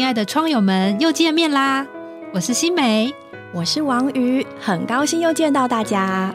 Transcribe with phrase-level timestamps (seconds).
[0.00, 1.86] 亲爱的窗友们，又见面啦！
[2.32, 3.14] 我是新梅，
[3.52, 6.34] 我是王瑜，很高兴又见到大家。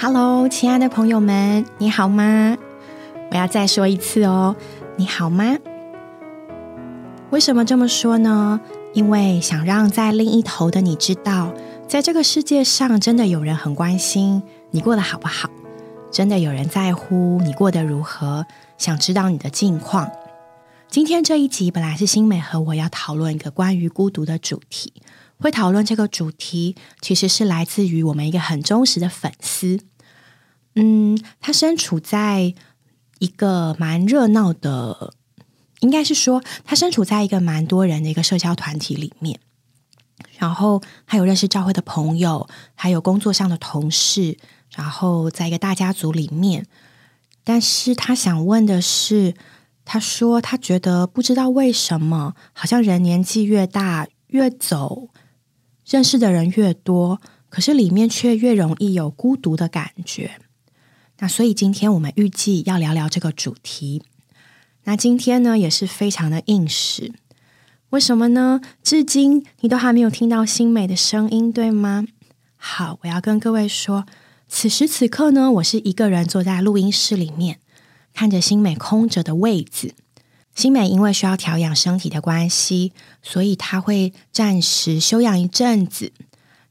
[0.00, 2.56] Hello，亲爱的朋友们，你好吗？
[3.30, 4.56] 我要再说一次哦，
[4.96, 5.58] 你好吗？
[7.28, 8.58] 为什么这么说呢？
[8.94, 11.52] 因为想让在另一头的你知道，
[11.86, 15.50] 在这个世界上，真的有人很关心你过得好不好，
[16.16, 18.46] 真的有人在乎你过得如何，
[18.78, 20.10] 想知道你的近况。
[20.88, 24.94] 今天这一集本来是新美和我要讨论一个关于孤独的主题，
[25.38, 29.80] 会讨论这个主题，其实是来自于我们一个很忠实的粉丝。
[30.74, 32.54] 嗯，他身处在
[33.18, 35.12] 一个蛮热闹的。
[35.80, 39.38] 应该是说，他身处在一个蛮多人的一个社交团体里面，
[40.38, 44.38] 然后还有认识教会的朋友，还有工作上的同事，
[44.76, 46.66] 然后在一个大家族里面。
[47.42, 49.34] 但是他想问的是，
[49.84, 55.08] 他说他觉得不知道为什么，好像人年纪越大越走，
[55.88, 60.38] 认识的人越多，可是里面却越容易有孤独的感觉。
[61.20, 64.02] 那所以今天我们预计要聊聊这个主题。
[64.84, 67.12] 那今天呢也是非常的应时，
[67.90, 68.60] 为什么呢？
[68.82, 72.04] 至今你都还没有听到新美的声音，对吗？
[72.56, 74.04] 好，我要跟各位说，
[74.48, 77.58] 此时此刻呢，我是一个人坐在录音室里面，
[78.14, 79.94] 看着新美空着的位子。
[80.54, 86.12] 新美因为需要调养身体的关系，所以她会暂时休养一阵子。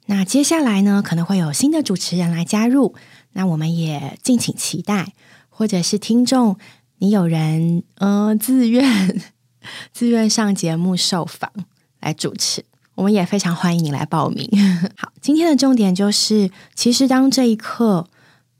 [0.07, 2.95] 那接下来呢，可能会有新的主持人来加入，
[3.33, 5.13] 那我们也敬请期待，
[5.49, 6.57] 或者是听众。
[6.99, 9.21] 你有人呃自愿
[9.91, 11.51] 自愿上节目受访
[11.99, 12.63] 来主持，
[12.95, 14.49] 我们也非常欢迎你来报名。
[14.97, 18.07] 好，今天的重点就是，其实当这一刻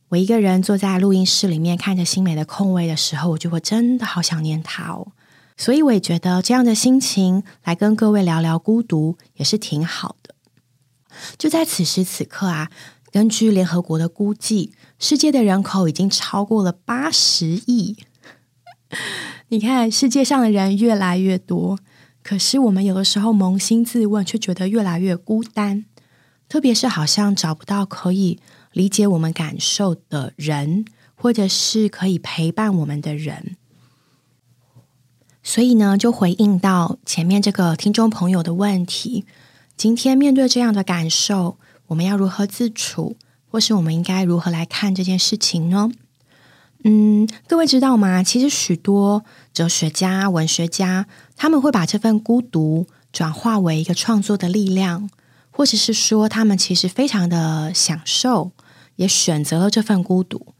[0.10, 5.08] 我一个人坐在录音室里面看着新美的空位的时候，我就会真的好想念他哦。
[5.58, 10.36] 所以我也觉得这样的心情来跟各位聊聊孤独也是挺好的。
[11.38, 12.70] 就在此时此刻啊，
[13.12, 17.96] 根据联合国的估计，世界的人口已经超过了八十亿。
[19.48, 21.80] 你看，世界上的人越来越多，
[22.28, 25.86] 可是我们有的时候扪心自问，却觉得越来越孤单。
[26.50, 28.40] 特别是好像找不到可以
[28.72, 33.56] 理解我们感受的人，或者是可以陪伴我们的人。
[35.44, 39.26] 所以呢，就回应到前面这个听众朋友的问题：
[39.78, 43.18] 今天面对这样的感受，我们要如何自处，
[43.52, 45.92] 或是我们应该如何来看这件事情呢？
[46.88, 48.22] 嗯，各位知道吗？
[48.22, 55.10] 其实许多哲学家、文学家，他们会把这份孤独转化为一个创作的力量，
[55.50, 58.52] 或者是说，他们其实非常的享受，
[58.98, 60.54] 也选择了这份孤独。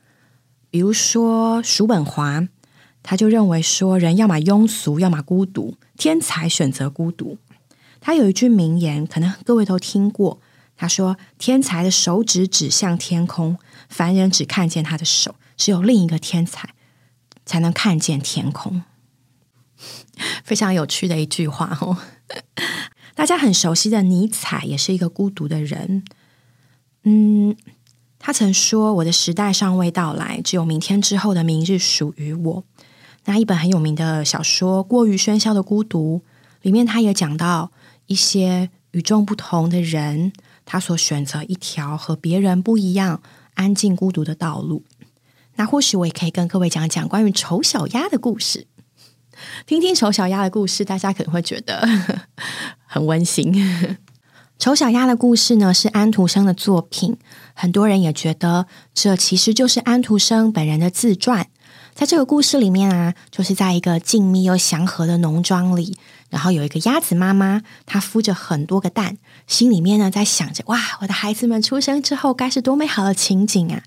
[0.72, 2.48] 比如说，叔本华，
[3.04, 7.38] 他就认为说，人要么庸俗，要么孤独，天才选择孤独。
[8.02, 10.40] 他有一句名言，可能各位都听过，
[10.76, 16.70] 他说：“天才的手指指向天空，凡人只看见他的手。”只有另一个天才
[17.46, 18.84] 才能看见天空，
[20.44, 21.98] 非常有趣的一句话哦。
[23.16, 26.04] 大家很熟悉的尼采也是一个孤独的人。
[27.04, 27.56] 嗯，
[28.20, 32.64] 他曾说：“我的时代尚未到来，只有明天之后的明日属于我。”
[33.26, 36.22] 那一本很有名的小说《过于喧嚣的孤独》
[36.62, 37.72] 里面，他也讲到
[38.08, 40.34] 一些与众不同的人，
[40.66, 43.22] 他所选择一条和别人不一样、
[43.54, 44.84] 安静孤独的道路。
[45.56, 48.68] 那或许我也可以跟各位讲讲关于丑小鸭的故事，
[49.66, 51.88] 听听丑小鸭的故事，大家可能会觉得
[52.86, 53.98] 很温馨。
[54.58, 57.18] 丑小鸭的故事呢是安徒生的作品，
[57.54, 61.48] 很多人也觉得这其实就是安徒生本人的自传。
[61.94, 65.98] 在这个故事里面啊，就是在一个静谧又祥和的农庄里，
[66.30, 73.84] 然后有一个鸭子妈妈，她孵着很多个蛋，心里面呢在想着：哇，我的孩子们出生之后该是多美好的情景啊！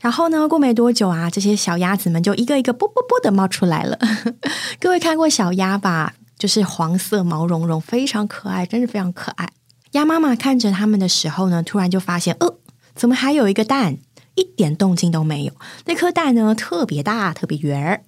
[0.00, 0.48] 然后呢？
[0.48, 3.98] 过没多久啊，这些小鸭子们就一个一个啵啵啵的冒出来了。
[4.80, 6.14] 各位看过小鸭吧？
[6.38, 9.50] 就是黄色毛茸茸，非常可爱，真是非常可爱。
[9.92, 12.56] 鸭妈妈看着它们的时候呢，突然就发现，呃，
[12.94, 13.98] 怎么还有一个蛋？
[14.36, 15.52] 一点动静都没有。
[15.84, 18.02] 那颗蛋呢，特别大，特别圆儿。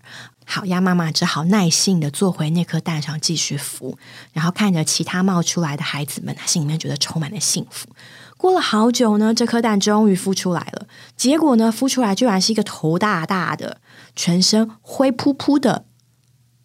[0.54, 3.96] 好，鸭妈妈只好耐心的坐回那颗蛋上继续孵，
[4.34, 7.88] 然后看着其他冒出来的孩子们，他心里面觉得充满了幸福。
[8.36, 10.86] 过了好久呢，这颗蛋终于孵出来了。
[11.16, 13.80] 结果呢，孵出来居然是一个头大大的、
[14.14, 15.86] 全身灰扑扑的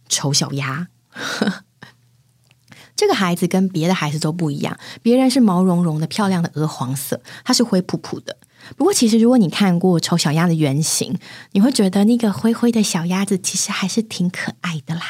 [0.09, 0.89] 丑小鸭。
[2.93, 8.35] 这个孩子跟别的孩子都不一样，别人是毛茸茸的、漂亮的鹅黄色，它是灰扑扑的。
[8.75, 11.17] 不过，其实如果你看过丑小鸭的原型，
[11.51, 15.01] 你会觉得那个灰灰的小鸭子其实还是挺可爱的啦。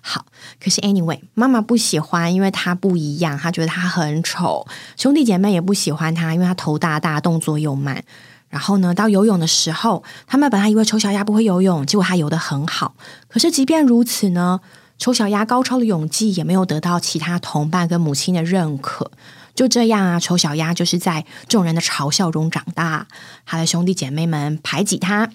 [0.00, 0.26] 好，
[0.62, 4.66] 可是 anyway，妈妈不喜欢，因为它不一样，她觉得它很丑。
[4.96, 8.02] 兄弟姐妹也不喜欢它，因为它头大大，动作又慢。
[8.48, 12.94] 然后呢，到游泳的时候，他们本来以为丑小鸭不会游泳，结果它游得很好。
[13.28, 14.60] 可是即便如此呢，
[14.96, 19.10] 丑小鸭高超的泳技也没有得到其他同伴跟母亲的认可。
[19.58, 23.08] 就这样啊，丑小鸭就是在众人的嘲笑中长大，
[23.44, 25.28] 他的兄弟姐妹们排挤他，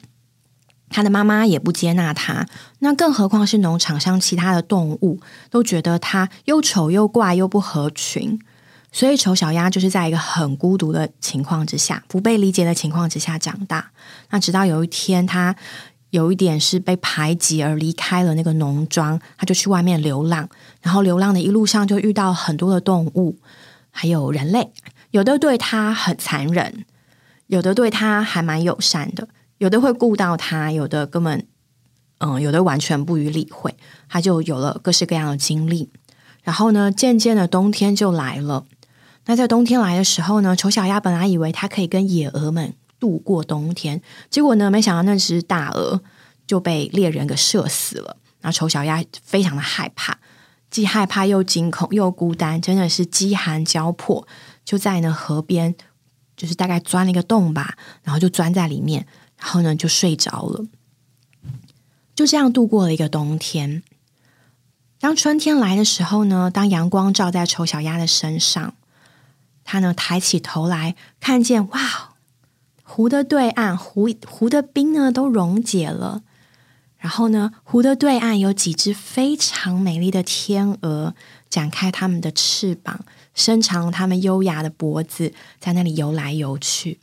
[0.87, 2.45] 他的妈妈也不接纳他，
[2.79, 8.39] 那更何况是农场上其他的动物都觉得他又丑又怪又不合群，
[8.93, 13.91] 所以丑小鸭就是在一个很孤独的情况之下，不被理解的情况之下长大。
[14.29, 15.53] 那直到有一天，他
[16.11, 20.47] 有一点是被排挤而离开了那个农庄，他就去外面流浪，
[20.81, 23.37] 然后流浪的一路上就遇到很多的动物。
[23.95, 24.73] 还有人类，
[25.11, 26.83] 有的对他很残忍，
[27.45, 29.27] 有的对他还蛮友善的，
[29.59, 31.45] 有的会顾到他，有的根本，
[32.17, 33.75] 嗯，有的完全不予理会。
[34.09, 35.91] 他就有了各式各样的经历。
[36.41, 38.65] 然后呢，渐渐的冬天就来了。
[39.25, 46.01] 那在冬天来的时候呢，丑小鸭本来以为它可以跟野鹅们度过冬天，结果呢，没想到那只大鹅
[46.47, 48.17] 就被猎人给射死了。
[48.41, 50.17] 那丑小鸭非常的害怕。
[50.73, 54.27] 既害怕又惊恐又孤单，真的是饥寒交迫。
[54.65, 55.75] 就在呢河边，
[56.35, 59.05] 就是大概钻了一个洞吧，然后就钻在里面，
[59.37, 60.65] 然后呢就睡着了。
[62.15, 63.83] 就这样度过了一个冬天。
[64.97, 68.73] 当春天来的时候呢，当阳光照在丑小鸭的身上，
[69.63, 72.15] 它呢抬起头来，看见哇，
[72.81, 76.23] 湖的对岸，湖湖的冰呢都溶解了。
[77.03, 81.13] 然后呢，湖的对岸有几只非常美丽的天鹅，
[81.49, 83.01] 展开它们的翅膀，
[83.35, 87.01] 伸长它们优雅的脖子，在那里游来游去。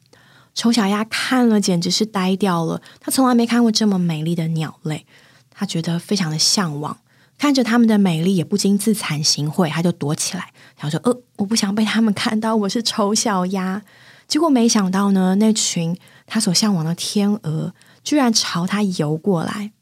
[0.54, 2.80] 丑小鸭看了，简直是呆掉了。
[2.98, 5.04] 它从来没看过这么美丽的鸟类，
[5.50, 6.96] 它觉得非常的向往。
[7.36, 13.82] 看着它们的美丽，也不禁自惭形秽，它就躲起来，他说：“呃，我不想被他们看到，我是丑小鸭。”
[14.26, 15.94] 结果没想到呢，那群
[16.26, 19.72] 他所向往的天鹅，居然朝他游过来。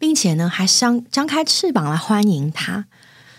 [0.00, 2.86] 并且呢，还张张开翅膀来欢迎他。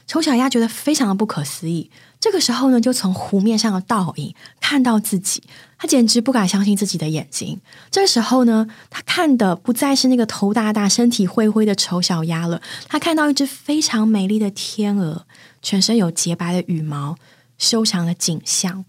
[0.05, 1.89] 丑小鸭觉得非常的不可思议。
[2.19, 5.41] 这个时候呢，就从湖面上的倒影看到自己，
[5.79, 7.59] 他简直不敢相信自己的眼睛。
[7.89, 15.25] 这时候呢，他看的不再是那个头大大、身体灰灰的丑小鸭了，他看到一只非常美丽的天鹅，
[15.63, 17.17] 全身有洁白的羽毛，
[17.57, 18.85] 修长的颈项，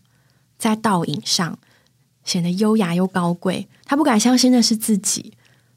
[0.58, 1.58] 在倒影上
[2.22, 3.66] 显得优雅又高贵。
[3.86, 5.32] 他不敢相信那是自己，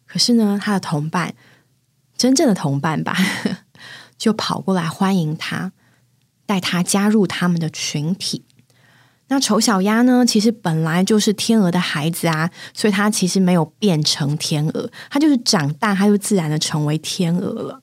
[0.06, 1.33] 可是呢，他的同伴。
[2.18, 3.16] 真正的同伴吧，
[4.18, 5.72] 就跑过来欢迎他，
[6.46, 8.46] 带他加入他们的群体。
[9.28, 10.24] 那丑小鸭呢？
[10.24, 17.82] 其实本来就是天鹅的孩子啊，所以它其实没有变成天鹅，它就是长大，它就自然的成为天鹅了。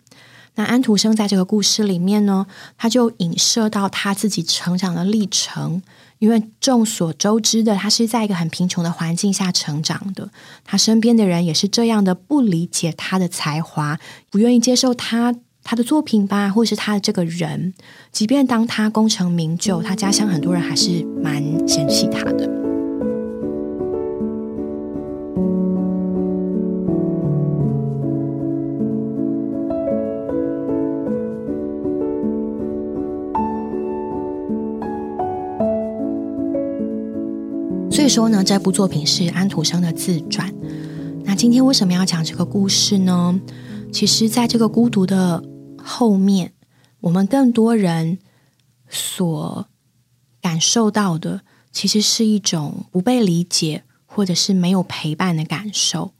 [0.54, 2.46] 那安徒生在这个故事里面呢，
[2.76, 5.82] 他就影射到他自己成长的历程。
[6.22, 10.30] 因为众所周知的，他是在一个很贫穷的环境下成长的，
[10.64, 13.98] 他身边的人也是这样的，不理解他的才华，
[14.30, 17.74] 不愿意接受他他的作品吧，或是他的这个人。
[18.12, 22.61] 即便当他功成名就，他家乡很多人还是蛮嫌弃他的。
[37.92, 40.50] 所以说呢，这部作品是安徒生的自传。
[41.24, 43.38] 那今天为什么要讲这个故事呢？
[43.92, 45.44] 其实，在这个孤独的
[45.76, 46.54] 后面，
[47.00, 48.18] 我们更多人
[48.88, 49.68] 所
[50.40, 56.12] 感受到的，其实是一种不被理解，或者是没有陪伴的感受。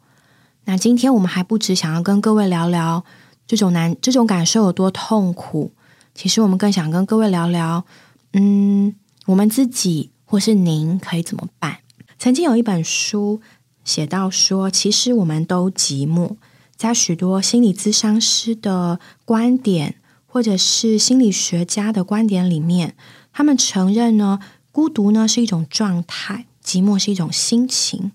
[0.66, 3.02] 那今天我们还不只想要跟各位聊聊
[3.46, 5.72] 这种难、这种感受有多痛苦，
[6.14, 7.86] 其实我们更想跟各位聊聊，
[8.34, 10.11] 嗯，我们自己。
[10.32, 11.80] 或是您可以怎么办？
[12.18, 13.42] 曾经有一本书
[13.84, 16.36] 写到说，其实我们都寂寞。
[16.74, 22.96] 在许多心理咨商师的观点，或者是心理学家的观点里面，
[23.30, 24.38] 他们承认呢，
[24.70, 28.12] 孤独呢是一种状态，寂寞是一种心情。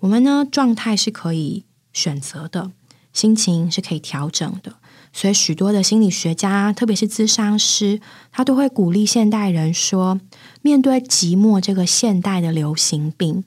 [0.00, 2.72] 我们呢，状态是可以选择的，
[3.12, 4.76] 心情是可以调整的。
[5.12, 10.20] 所以，许多的心理学家，特别是咨商师，他都会鼓励现代人说：
[10.60, 13.44] 面对寂寞这个现代的流行病，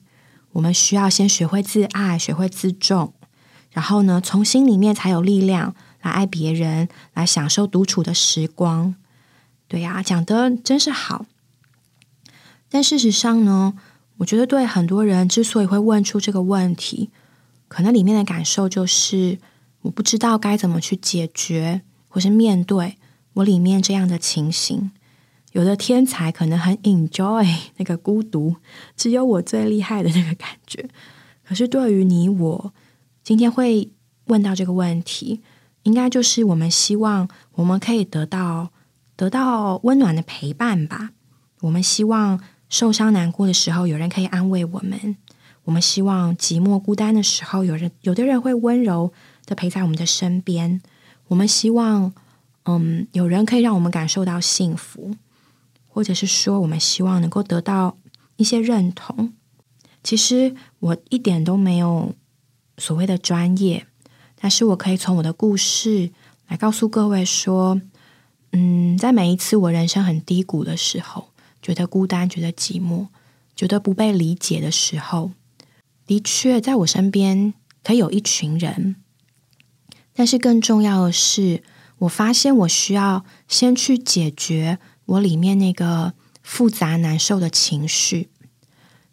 [0.53, 3.13] 我们需要先学会自爱，学会自重，
[3.71, 8.95] 然后呢，从心里面才有力量来爱别人，来享受独处的时光。
[9.67, 11.25] 对呀，讲的真是好。
[12.69, 13.73] 但事实上呢，
[14.17, 17.09] 我觉得对很多人之所以会问出这个问题，
[17.67, 19.37] 可能里面的感受就是
[19.81, 22.97] 我不知道该怎么去解决，或是面对
[23.33, 24.91] 我里面这样的情形。
[25.51, 28.55] 有的天才可能很 enjoy 那个孤独，
[28.95, 30.89] 只有我最厉害的那个感觉。
[31.43, 32.73] 可是对于你我，
[33.23, 33.91] 今天会
[34.25, 35.41] 问到这个问题，
[35.83, 38.71] 应该就是我们希望我们可以得到
[39.15, 41.11] 得到温暖的陪伴吧。
[41.61, 42.39] 我们希望。
[42.71, 45.17] 受伤难过的时候，有人可以安慰我们；
[45.65, 49.11] 我们希望寂寞孤单的时候，有人有的人会温柔
[49.45, 50.81] 的陪在我们的身边。
[51.27, 52.13] 我们希望，
[52.63, 55.17] 嗯，有人可以让我们感受到幸福，
[55.93, 57.97] 或者是说，我们希望能够得到
[58.37, 59.33] 一些认同。
[60.01, 62.15] 其实我一点都没有
[62.77, 63.85] 所谓的专业，
[64.39, 66.11] 但是我可以从我的故事
[66.47, 67.79] 来告诉各位说，
[68.53, 71.27] 嗯，在每一次我人生很低谷的时候。
[71.61, 73.05] 觉得孤单，觉得寂寞，
[73.55, 75.29] 觉得不被理解的时候，
[76.07, 78.95] 的确在我身边可以有一群人。
[80.11, 81.61] 但是更重要的是，
[81.99, 84.79] 我发现我需要先去解决
[85.11, 88.29] 我里面那个复杂难受的情绪。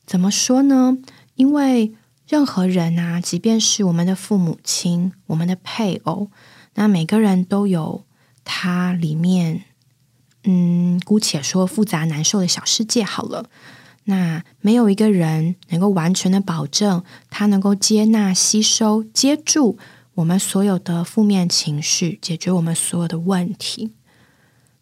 [0.06, 0.98] 怎么说呢？
[1.34, 1.92] 因为
[2.26, 6.30] 任何人啊，即便是我们的父母亲、我们的配偶，
[6.74, 8.04] 那每个人都有
[8.44, 9.64] 他里面。
[10.44, 13.50] 嗯，姑且说复杂难受的小世界好了。
[14.04, 19.78] 那没有一个人能够完全的保证他能够接纳、吸收、接住
[20.14, 23.92] 我们所有的负面情绪，解决我们所有的问题。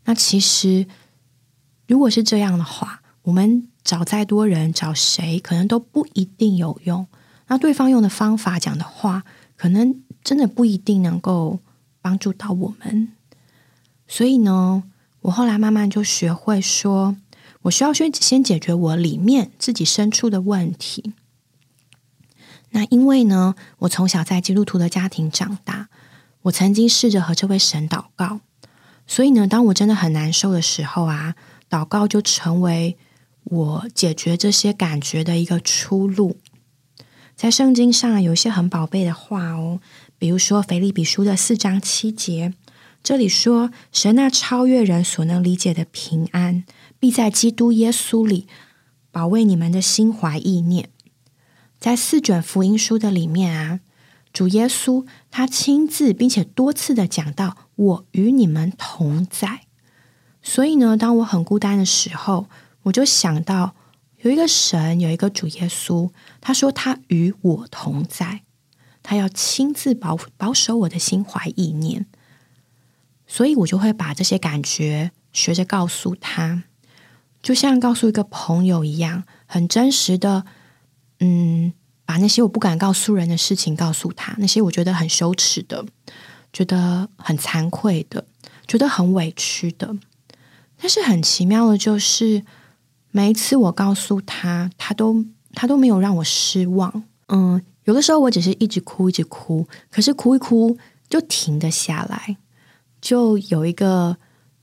[0.05, 0.87] 那其实，
[1.87, 7.07] 如果是这样的话，我们找再多人，找谁可能都不一定有用。
[7.49, 9.25] 那对方用的方法、讲的话，
[9.57, 11.61] 可能真的不一定能够
[12.01, 13.13] 帮助到我们。
[14.09, 14.85] 所以呢？
[15.23, 17.17] 我后来慢慢就学会说，
[17.63, 21.15] 我需要先先解决我里面自己生出的问题。
[22.71, 25.89] 那因为呢，我从小在基督徒的家庭长大，
[26.43, 28.39] 我曾经试着和这位神祷告，
[29.09, 31.35] 所以呢，当我真的很难受的时候啊，
[31.69, 32.97] 祷告就成为
[33.45, 36.39] 我解决这些感觉的一个出路。
[37.35, 39.81] 在圣经上有一些很宝贝的话哦，
[40.19, 42.55] 比如说腓立比书的四章七节。
[43.03, 46.65] 这里说，神那超越人所能理解的平安，
[46.99, 48.49] 必在基督耶稣里
[49.13, 50.89] 保卫你们的心怀意念。
[51.79, 53.81] 在四卷福音书的里面啊，
[54.33, 59.66] 主耶稣他亲自并且多次的讲到：“我与你们同在。”
[60.49, 62.47] 所以呢，当我很孤单的时候，
[62.85, 63.75] 我就想到
[64.23, 66.09] 有一个神，有一个主耶稣，
[66.41, 68.43] 他说他与我同在，
[69.03, 72.07] 他要亲自保保守我的心怀意念。
[73.27, 76.63] 所以我就会把这些感觉学着告诉他，
[77.43, 80.45] 就像告诉一个朋友一样，很真实的，
[81.19, 81.73] 嗯，
[82.05, 85.85] 把那些我不敢告诉人的事情告诉他，那些我觉得很羞耻的，
[86.53, 88.25] 觉得很惭愧的，
[88.69, 89.97] 觉得很委屈的。
[90.79, 92.43] 但是很奇妙的就是，
[93.11, 97.05] 每一次我告诉他，他都他都没有让我失望。
[97.29, 100.77] 嗯，有的时候我只是一直哭，一直哭，可是哭一哭
[101.09, 102.37] 就停得下来。
[103.01, 104.17] 就有一个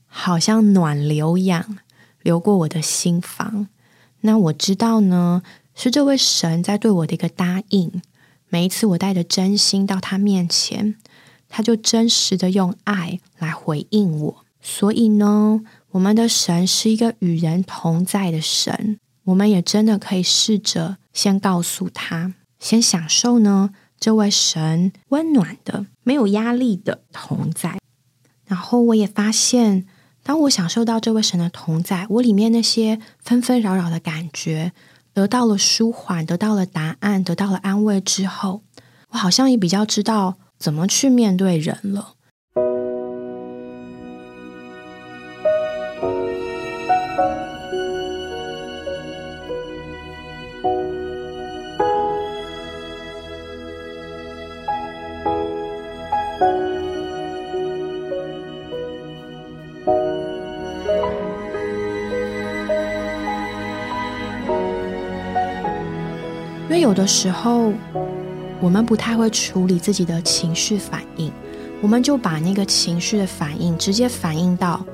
[0.06, 1.78] 好像暖流一样
[2.22, 3.68] 流过我的心房，
[4.20, 5.42] 那我知道呢，
[5.74, 8.02] 是这位神在对我的一个答应。
[8.48, 10.94] 每一次我带着真心到他面前，
[11.48, 14.44] 他就真实的用爱来回应我。
[14.60, 15.60] 所以呢，
[15.94, 23.70] 我们的神是一个与人同在的神，我们也真的可以试着先告诉他，先享受呢
[24.00, 27.78] 这位神温暖的、没有压力的同在。
[28.44, 29.86] 然后我也发现，
[30.24, 34.72] 当我享受到这位神的同在，我里面那些纷纷扰扰的感觉
[35.12, 38.62] 得到了舒缓，得到了答案，得到了安慰之后，
[39.10, 42.13] 我好像也比较知道怎么去面对人了。
[66.84, 67.72] 有的时候，
[68.60, 71.32] 我们不太会处理自己的情绪反应，
[71.80, 74.84] 我们就把那个情绪的反应直接反映到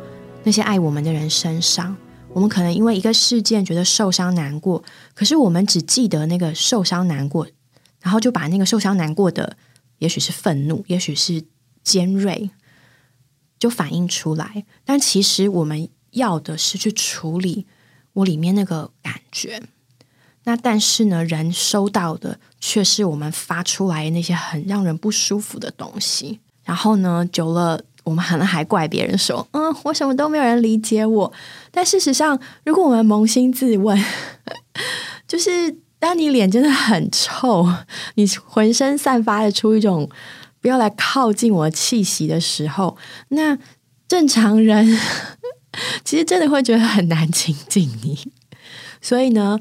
[0.44, 1.96] 那些爱我们的人身上。
[2.32, 7.48] 我们可能因为一个事件觉得受伤难过，可是我们只记得那个受伤难过，
[8.00, 9.56] 然后就把那个受伤难过的，
[9.98, 11.42] 也许是愤怒，也许是
[11.82, 12.50] 尖锐，
[13.58, 14.64] 就反映出来。
[14.84, 17.66] 但其实我们要的是去处理
[18.12, 19.60] 我里面那个感觉。
[20.44, 26.40] 那但是呢，人收到的却是我们发出来那些很让人不舒服的东西。
[26.64, 31.32] 然后呢，久了，我们可能还怪别人说：“嗯，我什么都没有人理解我。”
[31.70, 34.02] 但事实上，如果我们扪心自问，
[35.28, 37.66] 就是当你脸真的很臭，
[38.14, 40.08] 你浑身散发的出一种
[40.60, 42.96] 不要来靠近我气息的时候，
[43.28, 43.58] 那
[44.08, 44.98] 正常人
[46.04, 48.32] 其实真的会觉得很难亲近你。
[49.02, 49.58] 所以呢。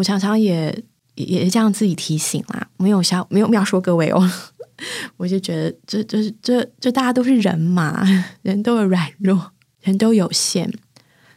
[0.00, 0.82] 我常常也
[1.14, 4.30] 也这样自己提醒啦，没有想没有没有说各位哦，
[5.18, 8.02] 我就觉得这这这这大家都是人嘛，
[8.40, 9.52] 人都有软弱，
[9.82, 10.72] 人都有限，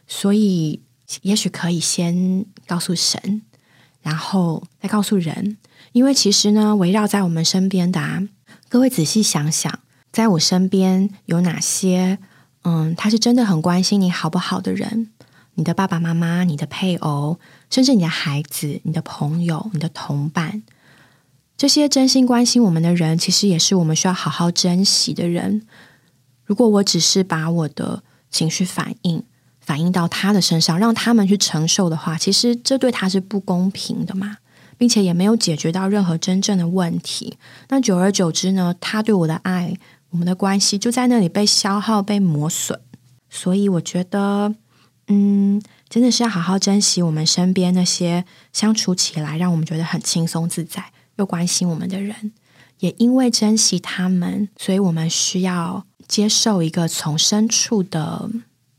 [0.06, 0.80] 所以
[1.20, 3.42] 也许可以先告诉神，
[4.00, 5.58] 然后再告诉人，
[5.92, 8.26] 因为其实呢，围绕在我们身边的啊，
[8.70, 9.78] 各位仔细想想，
[10.10, 12.18] 在我身边有哪些
[12.62, 15.10] 嗯，他是真的很关心你好不好的人。
[15.56, 17.38] 你的爸爸妈妈、你的配偶，
[17.70, 20.62] 甚至你的孩子、你的朋友、你的同伴，
[21.56, 25.66] 这些真心关心我们的人，其实也是我们需要好好珍惜的人。
[26.44, 29.22] 如果我只是把我的情绪反应
[29.60, 34.38] 反映到他的身上，让他们去承受的话，其实这对他是不公平的嘛，
[34.76, 37.38] 并且也没有解决到任何真正的问题。
[37.68, 39.76] 那久而久之呢，他对我的爱，
[40.10, 42.80] 我们的关系就在那里被消耗、被磨损。
[43.30, 44.54] 所以我觉得。
[45.08, 52.32] 嗯，真的是要好好珍惜我们身边那些相处起来让我们觉得很轻松自在又关心我们的人。
[52.80, 58.28] 也因为珍惜他们，所以我们需要接受一个从深处的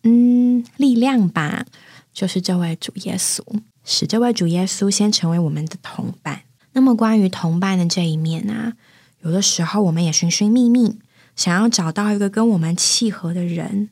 [0.04, 1.66] 嗯力量吧，
[2.14, 3.42] 就是这位主耶稣，
[3.84, 6.42] 使这位主耶稣先成为我们的同伴。
[6.74, 8.74] 那么关于同伴的这一面呢，
[9.22, 11.00] 有的时候我们也寻寻觅觅，
[11.36, 13.90] 想要找到一个跟我们契合的人。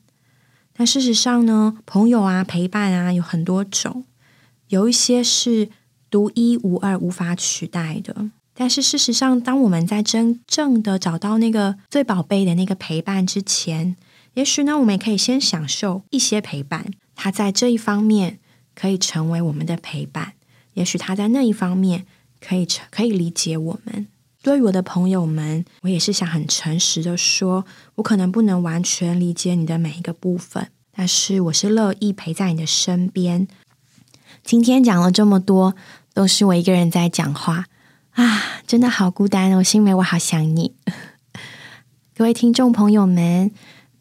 [0.76, 4.04] 但事实上呢，朋友啊，陪伴啊，有很多种，
[4.68, 5.70] 有一些是
[6.10, 8.30] 独一无二、无法取代的。
[8.54, 13.96] 但是事实上，当我们在真正的找到那个最宝贝的那个陪伴之前，
[14.34, 16.86] 也许呢，我们也可以先享受一些陪伴。
[17.14, 18.38] 他在这一方面
[18.74, 20.34] 可以成为我们的陪伴，
[20.74, 22.06] 也许他在那一方面
[22.40, 24.08] 可以成可以理解我们。
[24.44, 33.48] 对于我的朋友们，我也是想很诚实的说，我可能不能完全理解你的每一个部分，但是我是乐意陪在你的身边。
[34.44, 35.74] 今天讲了这么多，
[36.12, 37.64] 都是我一个人在讲话
[38.10, 40.74] 啊，真的好孤单哦，新梅，我好想你。
[42.14, 43.50] 各位听众朋友们，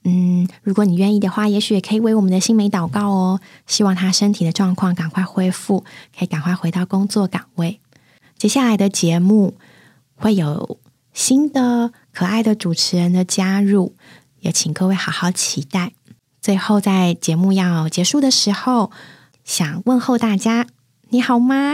[0.03, 5.86] 嗯，如果你愿意的话，也许也可以为我们的新梅祷告哦，希望他身体的状况赶快恢复，
[6.19, 7.79] 可以赶快回到工作岗位。
[8.38, 9.56] 接下来的节目。
[10.23, 10.79] 会有
[11.13, 13.93] 新的可爱的主持人的加入，
[14.39, 15.91] 也请各位好好期待。
[16.41, 18.89] 最后，在节目要结束的时候，
[19.43, 20.65] 想问候大家：
[21.09, 21.73] 你好吗？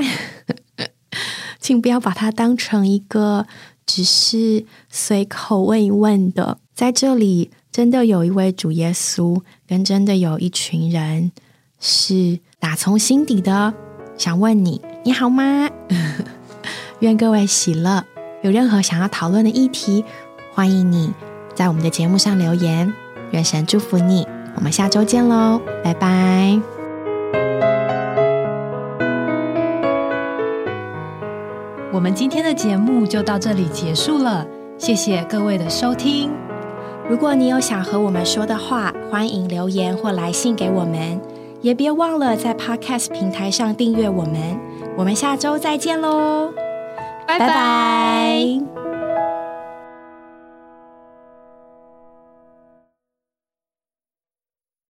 [1.62, 3.46] 请不要把它当成一个
[3.86, 6.58] 只是随口问一问的。
[6.74, 11.32] 在这里，真的有一位主耶稣，跟真的有一群人
[11.80, 13.76] 是打从心底的
[14.18, 15.70] 想问你：你好吗？
[17.02, 18.04] 愿各位喜乐。
[18.42, 20.06] 有任何想要讨论的议题，
[20.54, 21.14] 欢迎你
[21.54, 22.92] 在我们的节目上留言。
[23.32, 24.26] 愿神祝福你，
[24.56, 26.60] 我们下周见喽，拜拜。
[31.92, 34.48] 我们今天的节目就到这里结束了，
[34.78, 36.32] 谢谢各位的收听。
[37.10, 41.20] 如果你有想和我们说的话，欢迎留言或来信给我们，
[41.62, 44.58] 也别忘了在 Podcast 平台上订阅我们。
[44.96, 46.54] 我们下周再见喽。
[47.30, 48.69] 拜拜。